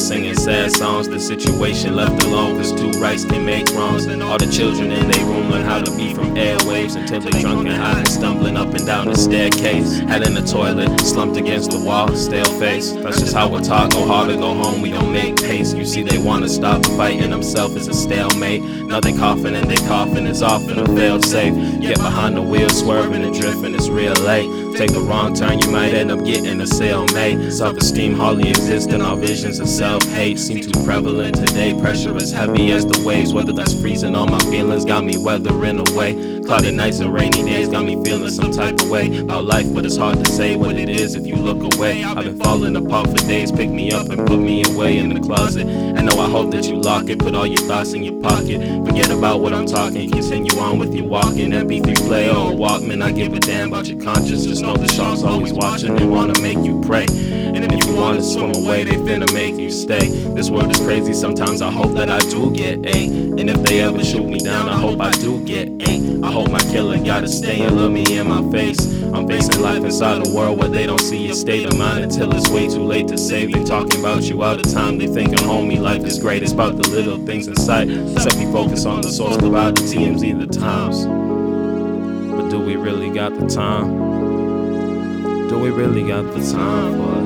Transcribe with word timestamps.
singing 0.00 0.34
sad 0.34 0.72
songs. 0.72 1.08
The 1.08 1.20
situation 1.20 1.94
left 1.94 2.24
alone, 2.24 2.56
cause 2.56 2.72
two 2.72 2.90
rights 3.00 3.24
can 3.24 3.44
make 3.44 3.68
wrongs. 3.70 4.08
All 4.08 4.38
the 4.38 4.50
children 4.50 4.90
in 4.90 5.08
their 5.08 5.24
room 5.24 5.50
learn 5.50 5.64
how 5.64 5.80
to 5.80 5.96
be 5.96 6.12
from 6.14 6.34
airwaves 6.34 6.96
until 6.96 7.20
they 7.20 7.30
drunk 7.40 7.68
and 7.68 7.76
high 7.76 7.98
and 7.98 8.08
stumbling 8.08 8.56
up 8.56 8.74
and 8.74 8.86
down 8.86 9.06
the 9.06 9.14
staircase. 9.14 10.00
Head 10.00 10.26
in 10.26 10.34
the 10.34 10.42
toilet, 10.42 11.00
slumped 11.00 11.36
against 11.36 11.70
the 11.70 11.78
wall, 11.78 12.08
stale 12.16 12.52
face. 12.58 12.92
That's 12.92 13.20
just 13.20 13.34
how 13.34 13.48
we 13.48 13.60
talk. 13.60 13.92
Go 13.92 14.06
hard 14.06 14.30
or 14.30 14.36
go 14.36 14.54
home, 14.54 14.80
we 14.80 14.90
don't 14.90 15.12
make 15.12 15.36
pace. 15.36 15.72
You 15.74 15.84
see, 15.84 16.02
they 16.02 16.18
wanna 16.18 16.48
stop 16.48 16.84
fighting 16.96 17.30
themselves, 17.30 17.76
it's 17.76 17.88
a 17.88 17.94
stalemate. 17.94 18.62
Nothing 18.62 19.14
they 19.14 19.20
coughing 19.20 19.54
and 19.54 19.70
they 19.70 19.80
coughing 19.86 20.26
is 20.26 20.42
often 20.42 20.78
a 20.78 20.86
failed 20.96 21.24
safe. 21.24 21.54
Get 21.80 21.98
behind 21.98 22.36
the 22.36 22.42
wheel, 22.42 22.68
swerving 22.68 23.22
and 23.22 23.34
drifting, 23.38 23.74
it's 23.74 23.88
real 23.88 24.14
late. 24.14 24.59
Take 24.80 24.92
a 24.92 25.00
wrong 25.00 25.34
turn, 25.34 25.58
you 25.58 25.70
might 25.70 25.92
end 25.92 26.10
up 26.10 26.24
getting 26.24 26.58
a 26.58 26.64
cellmate. 26.64 27.52
Self 27.52 27.76
esteem 27.76 28.14
hardly 28.14 28.48
exists, 28.48 28.90
and 28.90 29.02
our 29.02 29.14
visions 29.14 29.60
of 29.60 29.68
self 29.68 30.02
hate 30.04 30.38
seem 30.38 30.62
too 30.62 30.84
prevalent 30.86 31.34
today. 31.34 31.78
Pressure 31.78 32.16
is 32.16 32.32
heavy 32.32 32.72
as 32.72 32.86
the 32.86 33.04
waves, 33.06 33.34
whether 33.34 33.52
that's 33.52 33.78
freezing 33.78 34.16
all 34.16 34.24
my 34.24 34.38
feelings, 34.38 34.86
got 34.86 35.04
me 35.04 35.18
weathering 35.18 35.86
away. 35.86 36.40
Clouded 36.50 36.74
nights 36.74 37.00
and 37.00 37.12
rainy 37.12 37.44
days 37.44 37.68
got 37.68 37.84
me 37.84 38.02
feeling 38.02 38.30
some 38.30 38.50
type 38.50 38.80
of 38.80 38.88
way 38.88 39.18
about 39.18 39.44
life, 39.44 39.66
but 39.74 39.84
it's 39.84 39.98
hard 39.98 40.24
to 40.24 40.32
say 40.32 40.56
what 40.56 40.76
it 40.76 40.88
is 40.88 41.14
if 41.14 41.26
you 41.26 41.36
look 41.36 41.74
away. 41.74 42.02
I've 42.02 42.24
been 42.24 42.40
falling 42.40 42.74
apart 42.74 43.10
for 43.10 43.18
days, 43.28 43.52
pick 43.52 43.68
me 43.68 43.92
up 43.92 44.08
and 44.08 44.26
put 44.26 44.40
me 44.40 44.64
away 44.64 44.96
in 44.96 45.12
the 45.12 45.20
closet. 45.20 45.66
I 45.66 46.00
know 46.00 46.18
I 46.18 46.28
hope 46.28 46.50
that 46.52 46.64
you 46.64 46.76
lock 46.76 47.10
it, 47.10 47.18
put 47.18 47.34
all 47.34 47.46
your 47.46 47.60
thoughts 47.68 47.92
in 47.92 48.02
your 48.02 48.20
pocket. 48.22 48.60
Forget 48.86 49.10
about 49.10 49.40
what 49.40 49.52
I'm 49.52 49.66
talking, 49.66 50.10
continue 50.10 50.58
on 50.58 50.78
with 50.78 50.94
your 50.94 51.06
walking. 51.06 51.50
MP3 51.50 51.96
player 52.08 52.30
or 52.30 52.52
Walkman, 52.52 53.02
I 53.02 53.12
give 53.12 53.34
a 53.34 53.38
damn 53.38 53.68
about 53.68 53.86
your 53.86 54.02
conscience. 54.02 54.44
Just 54.46 54.64
know 54.70 54.76
the 54.76 54.92
shark's 54.92 55.22
always 55.22 55.52
watching 55.52 55.96
and 55.96 56.10
wanna 56.10 56.38
make 56.40 56.58
you 56.58 56.80
pray. 56.86 57.06
And 57.08 57.64
if 57.64 57.86
you 57.86 57.94
wanna 57.94 58.22
swim 58.22 58.54
away, 58.54 58.84
they 58.84 58.96
finna 58.96 59.32
make 59.32 59.56
you 59.56 59.70
stay. 59.70 60.08
This 60.34 60.48
world 60.50 60.70
is 60.70 60.78
crazy, 60.78 61.12
sometimes 61.12 61.60
I 61.60 61.70
hope 61.70 61.92
that 61.94 62.08
I 62.08 62.20
do 62.30 62.50
get 62.52 62.78
A. 62.86 63.06
And 63.06 63.50
if 63.50 63.62
they 63.62 63.80
ever 63.80 64.04
shoot 64.04 64.24
me 64.24 64.38
down, 64.38 64.68
I 64.68 64.76
hope 64.78 65.00
I 65.00 65.10
do 65.12 65.44
get 65.44 65.68
A. 65.88 66.20
I 66.22 66.30
hope 66.30 66.50
my 66.50 66.60
killer 66.72 66.98
gotta 66.98 67.28
stay 67.28 67.62
and 67.62 67.76
look 67.76 67.90
me 67.90 68.04
in 68.16 68.28
my 68.28 68.42
face. 68.52 68.78
I'm 69.12 69.26
facing 69.26 69.60
life 69.60 69.82
inside 69.82 70.24
a 70.26 70.30
world 70.30 70.58
where 70.58 70.68
they 70.68 70.86
don't 70.86 71.00
see 71.00 71.26
your 71.26 71.34
state 71.34 71.66
of 71.66 71.76
mind 71.76 72.04
until 72.04 72.32
it's 72.32 72.48
way 72.48 72.68
too 72.68 72.84
late 72.84 73.08
to 73.08 73.18
save. 73.18 73.52
They 73.52 73.64
talking 73.64 73.98
about 73.98 74.22
you 74.24 74.42
all 74.42 74.56
the 74.56 74.62
time, 74.62 74.98
they 74.98 75.08
thinking, 75.08 75.38
homie, 75.38 75.80
life 75.80 76.04
is 76.04 76.18
great. 76.20 76.42
It's 76.42 76.52
about 76.52 76.76
the 76.76 76.88
little 76.90 77.18
things 77.26 77.48
in 77.48 77.56
sight. 77.56 77.90
Except 77.90 78.36
we 78.36 78.44
focus 78.52 78.86
on 78.86 79.00
the 79.00 79.10
source, 79.10 79.36
about 79.36 79.74
the 79.74 79.82
TMZ, 79.82 80.38
the 80.38 80.60
times. 80.60 81.06
But 82.36 82.50
do 82.50 82.60
we 82.60 82.76
really 82.76 83.10
got 83.10 83.36
the 83.36 83.46
time? 83.48 84.19
Do 85.50 85.58
we 85.58 85.70
really 85.70 86.06
got 86.06 86.22
the 86.32 86.40
time 86.52 86.94
for 86.94 87.18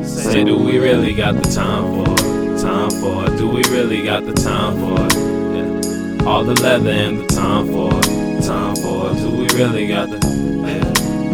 it? 0.00 0.04
Say, 0.04 0.42
do 0.42 0.58
we 0.58 0.80
really 0.80 1.14
got 1.14 1.36
the 1.36 1.48
time 1.48 1.84
for 1.94 2.12
it? 2.12 2.60
Time 2.60 2.90
for 2.90 3.24
it? 3.24 3.36
Do 3.38 3.48
we 3.50 3.62
really 3.70 4.02
got 4.02 4.24
the 4.26 4.32
time 4.32 4.76
for 4.80 5.06
it? 5.06 5.14
Yeah. 5.54 6.26
All 6.26 6.42
the 6.42 6.60
leather 6.60 6.90
and 6.90 7.18
the 7.20 7.26
time 7.28 7.68
for 7.68 7.88
it. 8.00 8.42
Time 8.44 8.74
for 8.74 9.12
it? 9.12 9.18
Do 9.18 9.30
we 9.30 9.46
really 9.56 9.86
got 9.86 10.10
the 10.10 10.18
yeah? 10.66 10.82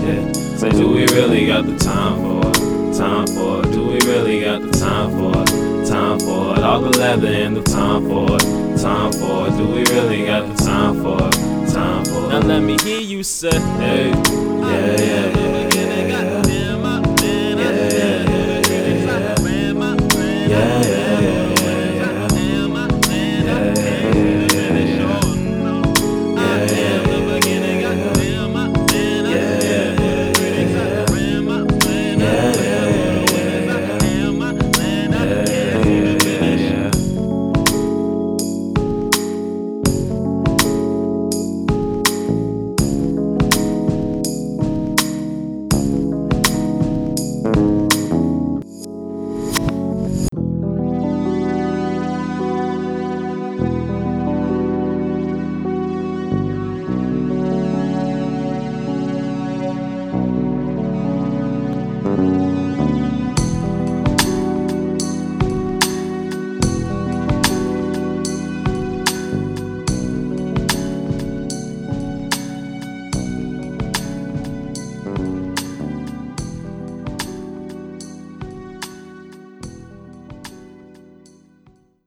yeah. 0.04 0.32
Say, 0.58 0.68
do 0.72 0.90
we 0.90 1.06
really 1.06 1.46
got 1.46 1.64
the 1.64 1.78
time 1.78 2.16
for 2.20 2.46
it? 2.46 2.56
Time 2.94 3.26
for 3.26 3.64
it? 3.64 3.72
Do 3.72 3.86
we 3.86 4.00
really 4.00 4.40
got 4.42 4.60
the 4.60 4.70
time 4.70 5.12
for 5.12 5.32
it? 5.40 5.48
Time 5.88 6.18
for 6.20 6.58
it? 6.58 6.62
All 6.62 6.80
the 6.82 6.90
leather 6.98 7.28
and 7.28 7.56
the 7.56 7.62
time 7.62 8.06
for 8.06 8.36
it. 8.36 8.42
Time 8.78 9.12
for 9.12 9.48
it? 9.48 9.56
Do 9.56 9.66
we 9.66 9.82
really 9.96 10.26
got 10.26 10.46
the 10.46 10.54
time 10.62 11.00
for 11.02 11.16
it? 11.26 11.32
Time 11.72 12.04
for 12.04 12.26
it? 12.26 12.28
Now 12.28 12.40
let 12.40 12.60
me 12.60 12.76
hear 12.82 12.99
you 13.20 13.24
say, 13.24 13.50
hey. 13.50 14.49